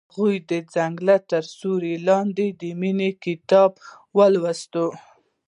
هغې 0.15 0.37
د 0.49 0.51
ځنګل 0.73 1.09
تر 1.31 1.43
سیوري 1.55 1.95
لاندې 2.07 2.47
د 2.61 2.63
مینې 2.79 3.09
کتاب 3.23 3.71
ولوست. 4.17 4.73